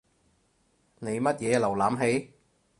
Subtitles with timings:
[0.97, 2.33] 你乜嘢瀏覽器？